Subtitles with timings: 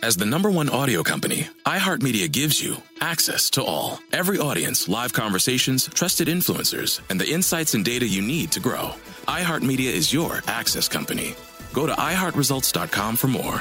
[0.00, 3.98] As the number one audio company, iHeartMedia gives you access to all.
[4.12, 8.92] Every audience, live conversations, trusted influencers, and the insights and data you need to grow.
[9.26, 11.34] iHeartMedia is your access company.
[11.72, 13.60] Go to iHeartResults.com for more.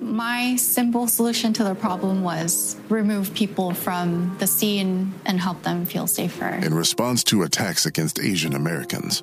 [0.00, 5.86] My simple solution to the problem was remove people from the scene and help them
[5.86, 6.48] feel safer.
[6.48, 9.22] In response to attacks against Asian Americans,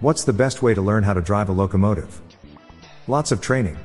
[0.00, 2.22] What's the best way to learn how to drive a locomotive?
[3.06, 3.76] Lots of training.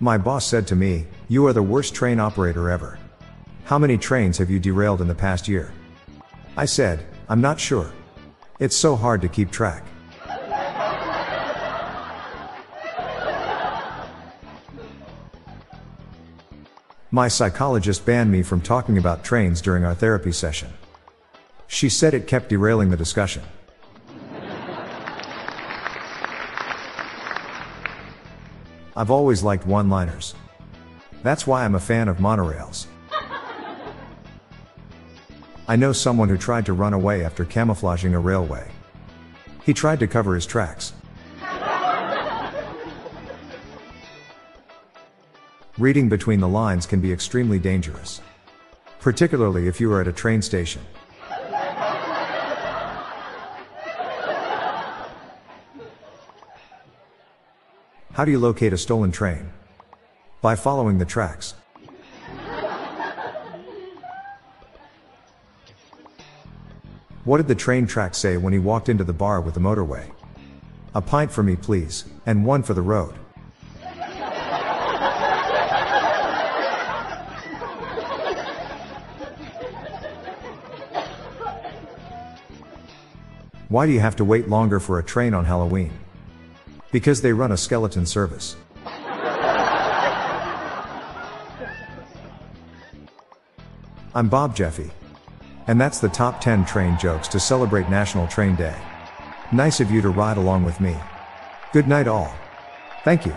[0.00, 2.98] My boss said to me, You are the worst train operator ever.
[3.64, 5.74] How many trains have you derailed in the past year?
[6.56, 7.92] I said, I'm not sure.
[8.58, 9.84] It's so hard to keep track.
[17.10, 20.72] My psychologist banned me from talking about trains during our therapy session.
[21.72, 23.42] She said it kept derailing the discussion.
[28.94, 30.34] I've always liked one liners.
[31.22, 32.86] That's why I'm a fan of monorails.
[35.66, 38.70] I know someone who tried to run away after camouflaging a railway.
[39.64, 40.92] He tried to cover his tracks.
[45.78, 48.20] Reading between the lines can be extremely dangerous.
[49.00, 50.82] Particularly if you are at a train station.
[58.14, 59.50] How do you locate a stolen train?
[60.42, 61.54] By following the tracks.
[67.24, 70.12] What did the train track say when he walked into the bar with the motorway?
[70.94, 73.14] A pint for me, please, and one for the road.
[83.70, 86.01] Why do you have to wait longer for a train on Halloween?
[86.92, 88.56] Because they run a skeleton service.
[94.14, 94.90] I'm Bob Jeffy.
[95.66, 98.76] And that's the top 10 train jokes to celebrate National Train Day.
[99.52, 100.96] Nice of you to ride along with me.
[101.72, 102.34] Good night, all.
[103.04, 103.34] Thank you.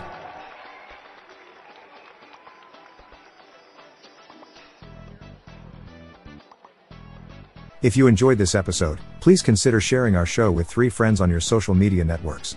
[7.82, 11.40] If you enjoyed this episode, please consider sharing our show with three friends on your
[11.40, 12.56] social media networks.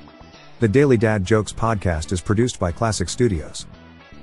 [0.60, 3.64] The Daily Dad Jokes podcast is produced by Classic Studios.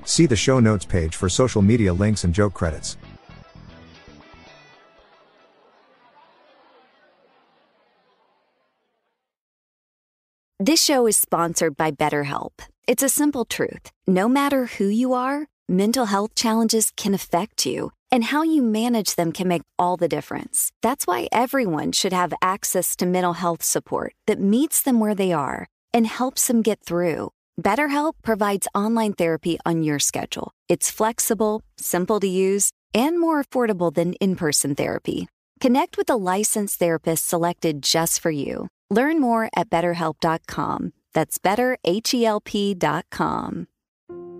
[0.04, 2.98] See the show notes page for social media links and joke credits.
[10.60, 12.52] This show is sponsored by BetterHelp.
[12.86, 13.90] It's a simple truth.
[14.06, 19.14] No matter who you are, mental health challenges can affect you, and how you manage
[19.14, 20.70] them can make all the difference.
[20.82, 25.32] That's why everyone should have access to mental health support that meets them where they
[25.32, 27.30] are and helps them get through.
[27.60, 30.52] BetterHelp provides online therapy on your schedule.
[30.68, 35.26] It's flexible, simple to use, and more affordable than in person therapy.
[35.58, 38.68] Connect with a licensed therapist selected just for you.
[38.90, 40.92] Learn more at betterhelp.com.
[41.14, 43.66] That's betterhelp.com.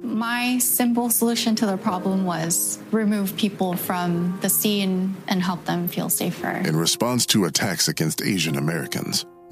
[0.03, 5.89] My simple solution to the problem was remove people from the scene and help them
[5.89, 6.51] feel safer.
[6.51, 9.27] In response to attacks against Asian Americans,